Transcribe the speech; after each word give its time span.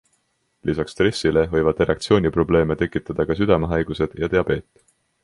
Lisaks 0.69 0.95
stressile 0.95 1.43
võivad 1.51 1.83
erektsiooniprobleeme 1.85 2.79
tekitada 2.79 3.27
ka 3.33 3.37
südamehaigused 3.41 4.17
ja 4.25 4.31
diabeet. 4.35 4.69